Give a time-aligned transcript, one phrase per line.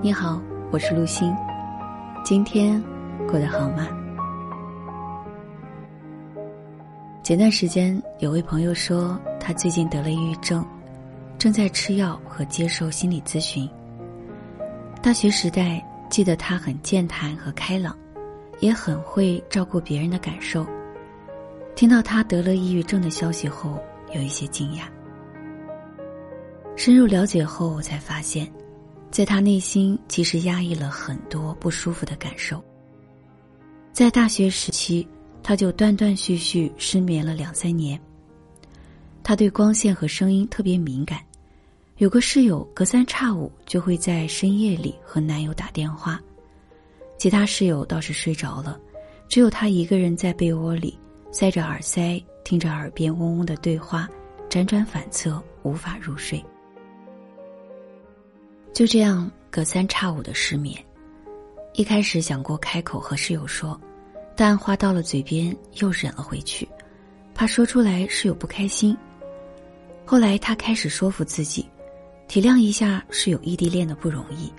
[0.00, 0.40] 你好，
[0.70, 1.34] 我是陆欣，
[2.24, 2.80] 今天
[3.28, 3.88] 过得好吗？
[7.24, 10.64] 前段时间有位朋友说，他最近得了抑郁症，
[11.38, 13.68] 正在吃药和接受心理咨询。
[15.02, 17.96] 大学时代，记得他很健谈和开朗，
[18.60, 20.64] 也很会照顾别人的感受。
[21.74, 23.76] 听到他得了抑郁症的消息后，
[24.14, 24.82] 有一些惊讶。
[26.84, 28.52] 深入了解后，我才发现，
[29.08, 32.60] 在他内心其实压抑了很多不舒服的感受。
[33.92, 35.06] 在大学时期，
[35.44, 37.96] 他就断断续续失眠了两三年。
[39.22, 41.20] 他对光线和声音特别敏感，
[41.98, 46.20] 有个室友隔三差五就会在深夜里和男友打电话，
[47.16, 48.76] 其他室友倒是睡着了，
[49.28, 50.98] 只有他一个人在被窝里。
[51.30, 54.08] 塞着耳塞，听着耳边嗡嗡的对话，
[54.50, 56.44] 辗转反侧，无法入睡。
[58.72, 60.82] 就这样隔三差五的失眠。
[61.74, 63.78] 一开始想过开口和室友说，
[64.34, 66.68] 但话到了嘴边又忍了回去，
[67.34, 68.96] 怕说出来室友不开心。
[70.04, 71.68] 后来他开始说服自己，
[72.28, 74.52] 体谅一下室友异地恋的不容易。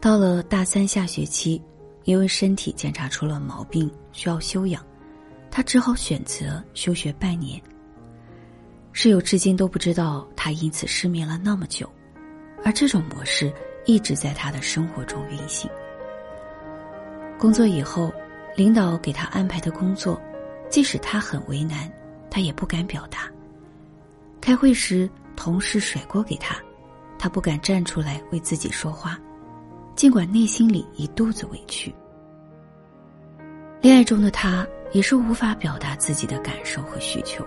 [0.00, 1.60] 到了大三下学期，
[2.04, 4.84] 因为身体检查出了毛病，需要休养。
[5.50, 7.60] 他只好选择休学半年。
[8.92, 11.90] 室友至今都不知道他因此失眠了那么久，
[12.64, 13.52] 而这种模式
[13.84, 15.70] 一直在他的生活中运行。
[17.38, 18.12] 工作以后，
[18.56, 20.20] 领导给他安排的工作，
[20.68, 21.90] 即使他很为难，
[22.30, 23.30] 他也不敢表达。
[24.40, 26.56] 开会时，同事甩锅给他，
[27.18, 29.18] 他不敢站出来为自己说话，
[29.96, 31.94] 尽管内心里一肚子委屈。
[33.80, 34.66] 恋爱中的他。
[34.92, 37.42] 也是无法表达自己的感受和需求，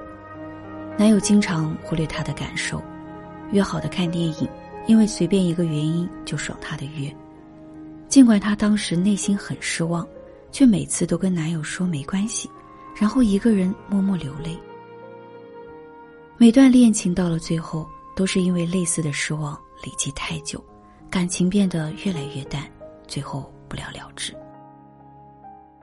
[0.97, 2.81] 男友经常忽略他的感受，
[3.51, 4.49] 约好的看电影，
[4.87, 7.13] 因为随便一个原因就爽她的约。
[8.07, 10.07] 尽管她当时内心很失望，
[10.51, 12.49] 却每次都跟男友说没关系，
[12.95, 14.57] 然后一个人默默流泪。
[16.37, 20.63] 每段恋情到了最后，都是因为类似的失望累积太久，
[21.09, 22.63] 感情变得越来越淡，
[23.07, 24.33] 最后不了了之。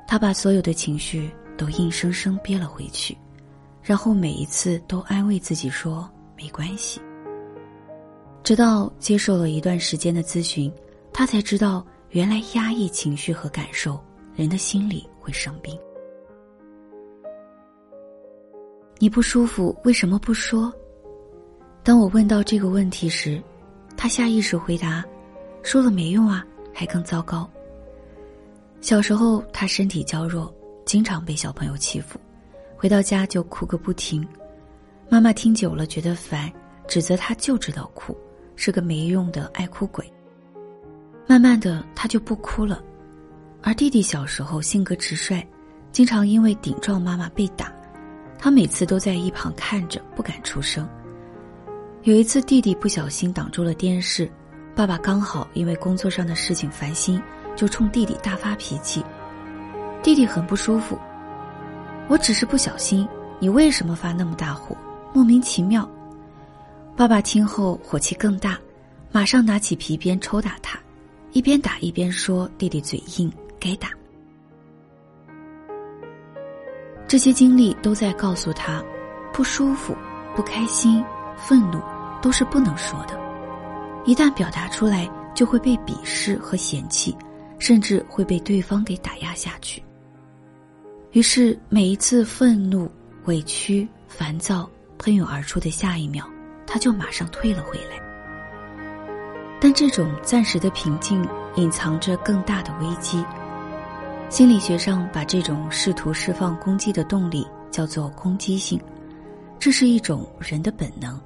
[0.07, 1.31] 她把所有的情绪。
[1.55, 3.17] 都硬生生憋了回去，
[3.83, 6.99] 然后每一次都安慰自己说没关系。
[8.45, 10.73] 直到接受了一段时间的咨询，
[11.13, 13.99] 他才知道原来压抑情绪和感受，
[14.35, 15.79] 人的心里会生病。
[18.99, 20.73] 你不舒服为什么不说？
[21.83, 23.43] 当我问到这个问题时，
[23.97, 25.05] 他下意识回答
[25.63, 27.49] ：“说了没用啊，还更糟糕。”
[28.81, 30.53] 小时候他身体娇弱。
[30.85, 32.19] 经常被小朋友欺负，
[32.77, 34.27] 回到家就哭个不停。
[35.09, 36.53] 妈妈听久了觉得烦，
[36.89, 38.15] 指责他就知道哭，
[38.65, 40.09] 是个没用的爱哭鬼。
[41.27, 42.81] 慢慢的，他就不哭了。
[43.61, 45.45] 而弟弟小时候性格直率，
[45.91, 47.73] 经常因为顶撞妈妈被打，
[48.39, 50.89] 他每次都在一旁看着，不敢出声。
[52.05, 54.31] 有一次，弟弟不小心挡住了电视，
[54.77, 57.21] 爸爸刚好因为工作上的事情烦心，
[57.57, 59.05] 就冲弟弟大发脾气。
[60.05, 60.97] 弟弟很不舒服，
[62.07, 63.09] 我只是不小心，
[63.41, 64.77] 你为什么发那么大火？
[65.13, 65.89] 莫名其妙。
[66.95, 68.59] 爸爸听后火气更大，
[69.11, 70.79] 马上拿起皮鞭抽打他，
[71.33, 73.89] 一边打一边说：“弟弟嘴硬，该打。”
[77.09, 78.85] 这些经历都在告诉他，
[79.33, 79.97] 不舒服、
[80.37, 81.03] 不开心、
[81.37, 81.81] 愤怒
[82.21, 83.19] 都是不能说的，
[84.05, 87.17] 一旦表达出来，就会被鄙视和嫌弃，
[87.59, 89.83] 甚至会被对方给打压下去。
[91.13, 92.91] 于是，每一次愤怒、
[93.25, 96.27] 委屈、烦躁喷涌而出的下一秒，
[96.73, 98.01] 他就马上退了回来。
[99.61, 101.23] 但这种暂时的平静，
[101.57, 103.23] 隐藏着更大的危机。
[104.31, 108.81] 心理学上把这种试图释放攻击的动力叫做攻击性，
[109.59, 111.21] 这是一种人的本能。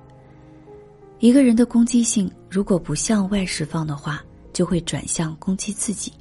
[1.21, 4.21] 一个人的攻击性如果不向外释放的话，
[4.53, 6.13] 就会转向攻击自己。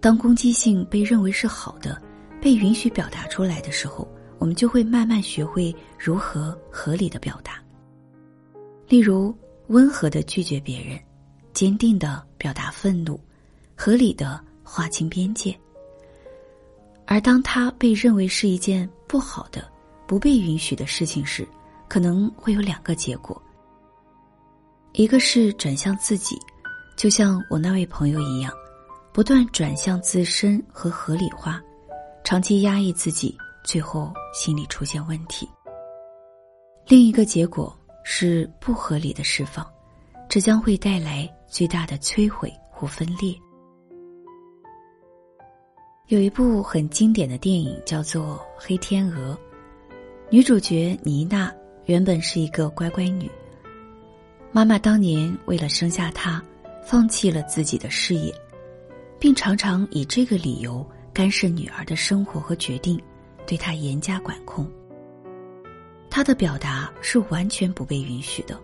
[0.00, 2.00] 当攻击性被认为是好的。
[2.40, 4.08] 被允许表达出来的时候，
[4.38, 7.62] 我们就会慢慢学会如何合理的表达。
[8.90, 9.32] 例如，
[9.68, 10.98] 温和的拒绝别人，
[11.52, 13.20] 坚定的表达愤怒，
[13.76, 15.56] 合理的划清边界。
[17.06, 19.70] 而当他被认为是一件不好的、
[20.08, 21.46] 不被允许的事情时，
[21.86, 23.40] 可能会有两个结果：
[24.94, 26.36] 一个是转向自己，
[26.96, 28.52] 就像我那位朋友一样，
[29.12, 31.62] 不断转向自身和合理化。
[32.24, 35.48] 长期压抑自己，最后心理出现问题。
[36.88, 37.72] 另一个结果
[38.12, 39.64] 是不合理的释放，
[40.28, 43.32] 这将会带来最大的摧毁或分裂。
[46.08, 49.32] 有一部很经典的电影叫做《黑天鹅》，
[50.28, 51.54] 女主角妮娜
[51.84, 53.30] 原本是一个乖乖女。
[54.50, 56.42] 妈妈当年为了生下她，
[56.84, 58.34] 放弃了自己的事业，
[59.20, 60.84] 并常常以这个理由
[61.14, 63.00] 干涉女儿的生活和决定，
[63.46, 64.68] 对她严加管控。
[66.10, 68.60] 他的表达是完全不被允许的。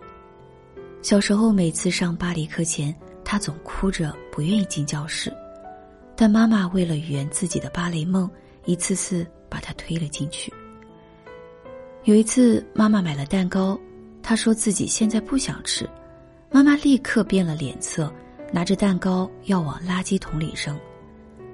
[1.01, 5.33] 小时候每次上芭蕾课前，他总哭着不愿意进教室。
[6.15, 8.29] 但妈妈为了圆自己的芭蕾梦，
[8.65, 10.51] 一次次把他推了进去。
[12.03, 13.79] 有一次，妈妈买了蛋糕，
[14.21, 15.87] 他说自己现在不想吃，
[16.51, 18.11] 妈妈立刻变了脸色，
[18.51, 20.77] 拿着蛋糕要往垃圾桶里扔，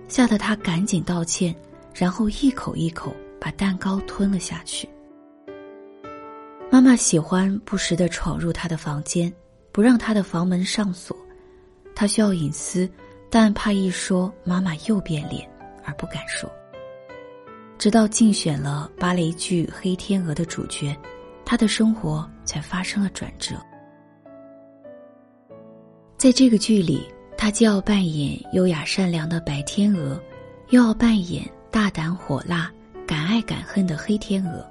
[0.08, 1.54] 吓得他赶紧道歉，
[1.94, 4.88] 然后一口一口把蛋糕吞了下去。
[6.74, 9.32] 妈妈喜欢不时的闯入他的房间，
[9.72, 11.16] 不让他的房门上锁，
[11.96, 12.90] 他需要隐私。
[13.30, 15.48] 但怕一说，妈妈又变脸，
[15.84, 16.52] 而不敢说。
[17.78, 20.98] 直到竞选了芭蕾剧《黑天鹅》的主角，
[21.46, 23.54] 他的生活才发生了转折。
[26.18, 30.20] 在这个剧里，他既要扮演优雅善良的白天鹅，
[30.70, 32.72] 又要扮演大胆火辣、
[33.06, 34.68] 敢爱敢恨的黑天鹅。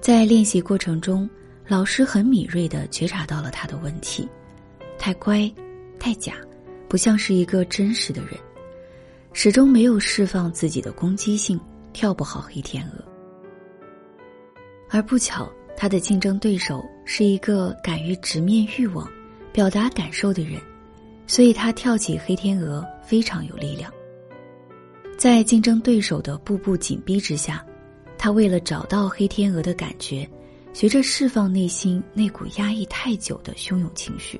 [0.00, 1.28] 在练习过程中，
[1.68, 4.26] 老师很敏锐的觉察到了他的问题：
[4.98, 5.50] 太乖，
[5.98, 6.34] 太假。
[6.88, 8.32] 不像是一个真实的人，
[9.32, 11.60] 始终没有释放自己的攻击性，
[11.92, 13.04] 跳不好黑天鹅。
[14.88, 19.08] 而不巧，他的竞争对手是一个敢于直面欲望、
[19.52, 20.60] 表达感受的人，
[21.28, 23.92] 所以他跳起黑天鹅非常有力量。
[25.16, 27.64] 在竞争对手的步步紧逼之下，
[28.22, 30.28] 他为了找到黑天鹅的感觉，
[30.74, 34.38] 学着释放内心那股压抑太久的汹涌情绪，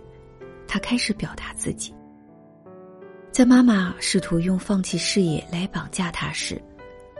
[0.68, 1.94] 他开始表达自己。
[3.32, 6.60] 在妈妈试图用放弃事业来绑架他时，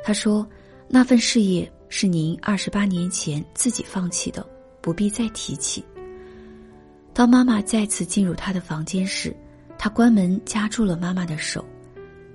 [0.05, 0.47] 他说
[0.87, 4.47] ：“那份事业是您二十八年前自己放弃的，
[4.83, 5.83] 不必再提起。”
[7.15, 9.35] 当妈妈再次进入他的房间时，
[9.79, 11.65] 他关门夹住了妈妈的手。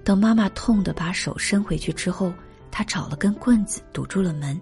[0.04, 2.34] 等妈妈痛的把手伸回去之后，
[2.78, 4.60] 他找了根棍子堵住了门。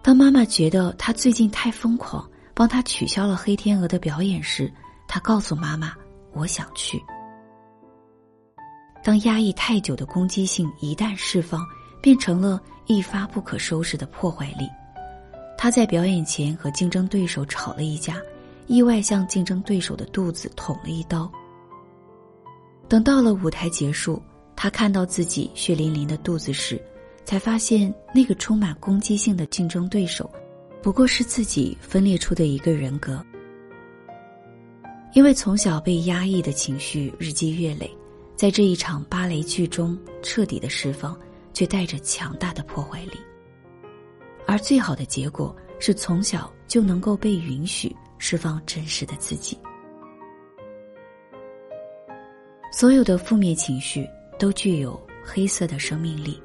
[0.00, 4.72] 当妈妈觉得他最近太疯狂，帮他取消了黑天鹅的表演时，
[5.06, 5.92] 他告诉妈妈
[6.32, 6.98] ：“我想去。”
[9.04, 11.62] 当压抑太久的攻击性一旦释放，
[12.00, 14.66] 变成了一发不可收拾的破坏力。
[15.58, 18.16] 他在表演前和竞争对手吵了一架，
[18.66, 21.30] 意外向竞争对手的肚子捅了一刀。
[22.88, 24.22] 等到了舞台结束，
[24.54, 26.80] 他看到自己血淋淋的肚子时，
[27.24, 30.30] 才发现那个充满攻击性的竞争对手，
[30.82, 33.24] 不过是自己分裂出的一个人格。
[35.14, 37.90] 因为从小被压抑的情绪日积月累。
[38.34, 41.16] 在这一场芭蕾剧中彻底的释放，
[41.52, 43.12] 却带着强大的破坏力。
[44.46, 49.56] 而最好的结果是从小就能够被允许释放真实的自己。
[52.72, 54.08] 所有的负面情绪
[54.42, 56.42] 都具有黑色的生命力，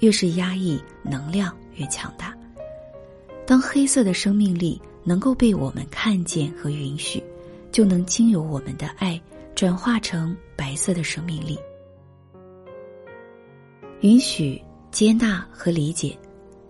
[0.00, 2.36] 越是压抑，能量越强大。
[3.46, 7.24] 当黑色的生命力能够被我们看见和允许，
[7.72, 9.18] 就能经由我们的爱。
[9.54, 11.58] 转化成白色的生命力，
[14.00, 16.16] 允许、接纳和理解，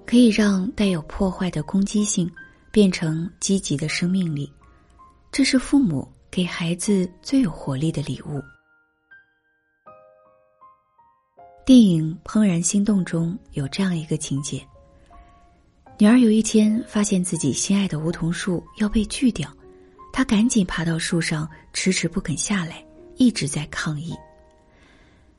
[0.06, 2.30] 可以让带有破坏的攻击性
[2.70, 4.50] 变成积极的生命力。
[5.32, 8.40] 这是父母给孩子最有活力的礼物。
[11.64, 14.60] 电影《怦然心动》中有这样一个情节：
[15.98, 19.48] 女儿有一天发现自己心爱的梧桐树要被锯掉。
[20.12, 22.84] 她赶紧爬到树上，迟迟不肯下来，
[23.16, 24.12] 一直在抗议。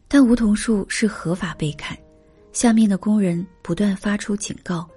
[0.07, 1.97] 但梧桐树是合法被砍，
[2.53, 4.87] 下面的工人不断发出警告，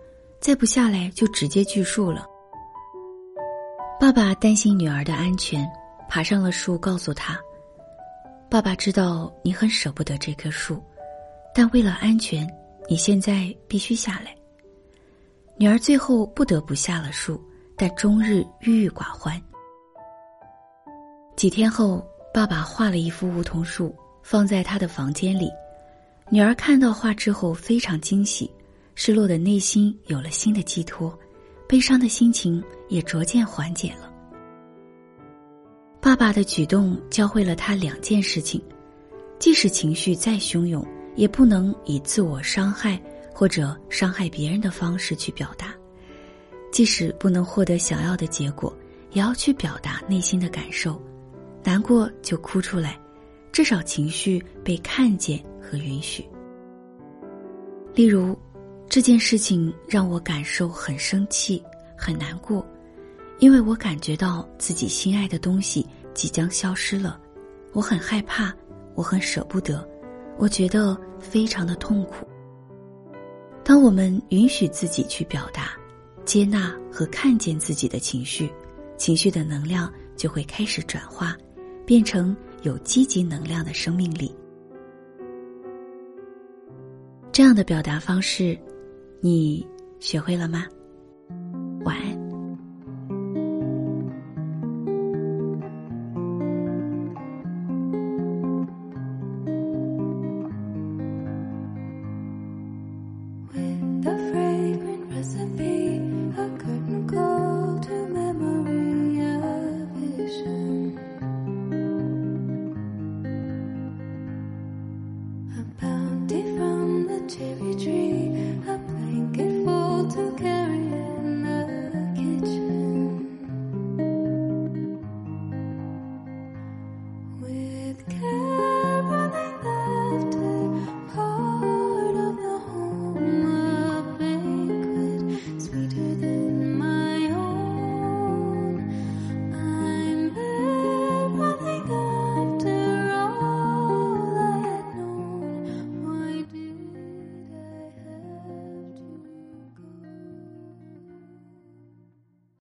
[0.40, 2.26] 再不下来就直接锯树了。
[3.98, 5.66] 爸爸担心女儿的安全，
[6.08, 7.40] 爬上了树，告诉她
[8.48, 10.80] ：“爸爸知道你很舍不得这棵树，
[11.54, 12.46] 但为了安全，
[12.88, 14.34] 你现在必须下来。”
[15.56, 17.40] 女儿最后不得不下了树，
[17.76, 19.40] 但终日郁郁寡欢。
[21.36, 25.48] 几天后，爸爸画了一幅梧桐树，放在他的房间里。
[26.30, 28.50] 女儿看到画之后非常惊喜，
[28.96, 31.16] 失落的内心有了新的寄托，
[31.68, 34.10] 悲伤的心情也逐渐缓解了。
[36.00, 38.60] 爸爸的举动教会了他两件事情：
[39.38, 40.84] 即使情绪再汹涌，
[41.16, 43.00] 也不能以自我伤害
[43.32, 45.68] 或者伤害别人的方式去表达；
[46.72, 48.76] 即使不能获得想要的结果，
[49.12, 51.00] 也要去表达内心的感受。
[51.62, 53.00] 难过就哭出来，
[53.50, 56.24] 至少情绪被看见和允许。
[57.94, 58.36] 例如，
[58.88, 61.62] 这件事情让我感受很生气、
[61.96, 62.66] 很难过，
[63.38, 67.18] 因为我感觉到自己心爱的东西即将消失了，
[67.72, 68.54] 我很害怕，
[68.94, 69.88] 我很舍不得，
[70.38, 72.26] 我觉得非常的痛苦。
[73.64, 75.70] 当我们允许自己去表达、
[76.24, 78.52] 接纳和看见自己的情绪，
[78.96, 81.36] 情绪的能量就会开始转化，
[81.86, 84.34] 变成有积极能量的生命力。
[87.32, 88.58] 这样的表达方式，
[89.20, 89.66] 你
[89.98, 90.66] 学会了吗？